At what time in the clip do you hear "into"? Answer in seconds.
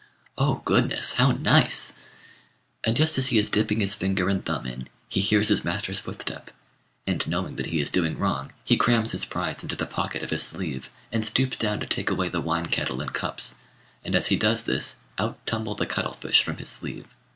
9.61-9.75